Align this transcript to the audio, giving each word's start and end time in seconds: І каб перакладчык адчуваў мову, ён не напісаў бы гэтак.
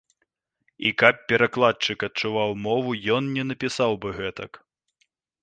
І 0.89 0.93
каб 1.01 1.19
перакладчык 1.31 2.05
адчуваў 2.07 2.57
мову, 2.65 2.97
ён 3.19 3.23
не 3.37 3.43
напісаў 3.51 3.91
бы 4.07 4.17
гэтак. 4.23 4.51